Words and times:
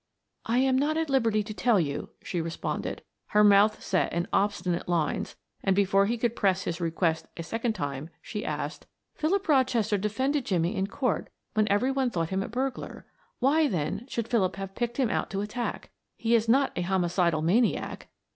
"I 0.47 0.57
am 0.57 0.79
not 0.79 0.97
at 0.97 1.11
liberty 1.11 1.43
to 1.43 1.53
tell 1.53 1.79
you," 1.79 2.09
she 2.23 2.41
responded; 2.41 3.03
her 3.27 3.43
mouth 3.43 3.83
set 3.83 4.11
in 4.11 4.27
obstinate 4.33 4.89
lines 4.89 5.35
and 5.63 5.75
before 5.75 6.07
he 6.07 6.17
could 6.17 6.35
press 6.35 6.63
his 6.63 6.81
request 6.81 7.27
a 7.37 7.43
second 7.43 7.73
time, 7.73 8.09
she 8.19 8.43
asked: 8.43 8.87
"Philip 9.13 9.47
Rochester 9.47 9.99
defended 9.99 10.43
Jimmie 10.43 10.75
in 10.75 10.87
court 10.87 11.29
when 11.53 11.67
every 11.67 11.91
one 11.91 12.09
thought 12.09 12.31
him 12.31 12.41
a 12.41 12.47
burglar; 12.49 13.05
why 13.37 13.67
then, 13.67 14.07
should 14.07 14.27
Philip 14.27 14.55
have 14.55 14.73
picked 14.73 14.97
him 14.97 15.11
out 15.11 15.29
to 15.29 15.41
attack 15.41 15.91
he 16.17 16.33
is 16.33 16.49
not 16.49 16.71
a 16.75 16.81
homicidal 16.81 17.43
maniac?" 17.43 18.07